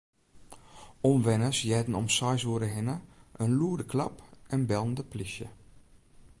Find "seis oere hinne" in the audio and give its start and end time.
2.17-2.95